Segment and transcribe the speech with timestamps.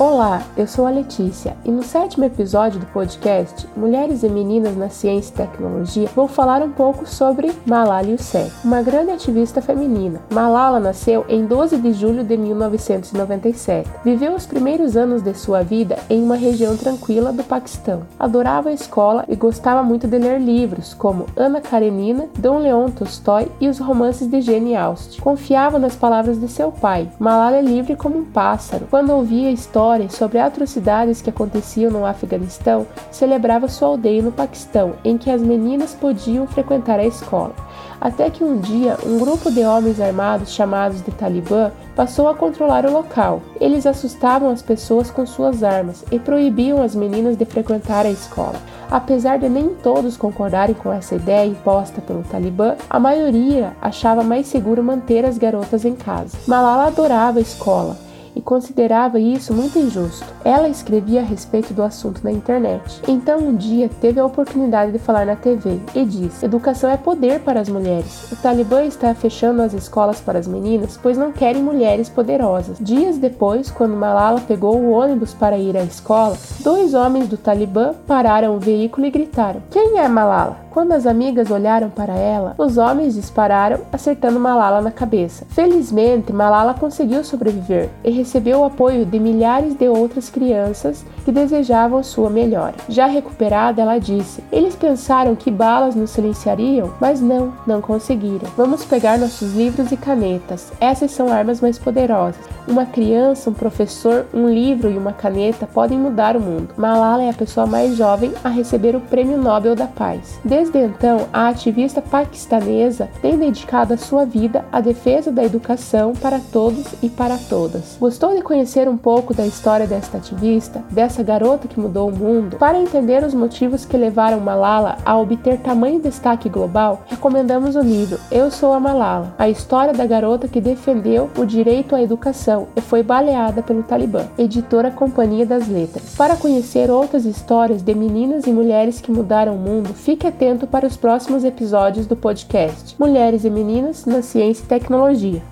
[0.00, 4.88] Olá, eu sou a Letícia e no sétimo episódio do podcast Mulheres e Meninas na
[4.88, 10.22] Ciência e Tecnologia vou falar um pouco sobre Malala Yousafzai, uma grande ativista feminina.
[10.32, 13.90] Malala nasceu em 12 de julho de 1997.
[14.02, 18.04] Viveu os primeiros anos de sua vida em uma região tranquila do Paquistão.
[18.18, 23.52] Adorava a escola e gostava muito de ler livros como Ana Karenina, Dom Leon Tolstói
[23.60, 25.20] e os romances de Jane Austen.
[25.20, 27.06] Confiava nas palavras de seu pai.
[27.18, 28.86] Malala é livre como um pássaro.
[28.88, 35.18] Quando ouvia histórias sobre atrocidades que aconteciam no Afeganistão, celebrava sua aldeia no Paquistão, em
[35.18, 37.54] que as meninas podiam frequentar a escola.
[38.00, 42.86] Até que um dia, um grupo de homens armados chamados de Talibã passou a controlar
[42.86, 43.42] o local.
[43.60, 48.56] Eles assustavam as pessoas com suas armas e proibiam as meninas de frequentar a escola.
[48.90, 54.46] Apesar de nem todos concordarem com essa ideia imposta pelo Talibã, a maioria achava mais
[54.46, 56.38] seguro manter as garotas em casa.
[56.46, 60.26] Malala adorava a escola e considerava isso muito injusto.
[60.44, 63.00] Ela escrevia a respeito do assunto na internet.
[63.08, 67.40] Então, um dia, teve a oportunidade de falar na TV e disse: Educação é poder
[67.40, 68.30] para as mulheres.
[68.32, 72.78] O Talibã está fechando as escolas para as meninas, pois não querem mulheres poderosas.
[72.80, 77.94] Dias depois, quando Malala pegou o ônibus para ir à escola, dois homens do Talibã
[78.06, 80.69] pararam o veículo e gritaram: Quem é Malala?
[80.70, 85.44] Quando as amigas olharam para ela, os homens dispararam, acertando Malala na cabeça.
[85.50, 92.04] Felizmente, Malala conseguiu sobreviver e recebeu o apoio de milhares de outras crianças que desejavam
[92.04, 92.74] sua melhora.
[92.88, 98.48] Já recuperada, ela disse: Eles pensaram que balas nos silenciariam, mas não, não conseguiram.
[98.56, 100.72] Vamos pegar nossos livros e canetas.
[100.80, 102.40] Essas são armas mais poderosas.
[102.70, 106.72] Uma criança, um professor, um livro e uma caneta podem mudar o mundo.
[106.76, 110.38] Malala é a pessoa mais jovem a receber o Prêmio Nobel da Paz.
[110.44, 116.38] Desde então, a ativista paquistanesa tem dedicado a sua vida à defesa da educação para
[116.38, 117.96] todos e para todas.
[117.98, 122.56] Gostou de conhecer um pouco da história desta ativista, dessa garota que mudou o mundo?
[122.56, 128.20] Para entender os motivos que levaram Malala a obter tamanho destaque global, recomendamos o livro
[128.30, 132.80] Eu Sou a Malala, a história da garota que defendeu o direito à educação e
[132.80, 136.14] foi baleada pelo Talibã, editora Companhia das Letras.
[136.16, 140.86] Para conhecer outras histórias de meninas e mulheres que mudaram o mundo, fique atento para
[140.86, 145.42] os próximos episódios do podcast Mulheres e Meninas na Ciência e Tecnologia.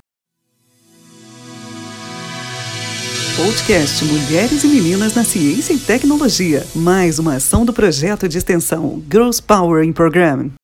[3.39, 6.65] Podcast Mulheres e Meninas na Ciência e Tecnologia.
[6.75, 10.58] Mais uma ação do projeto de extensão Girls Power in Program.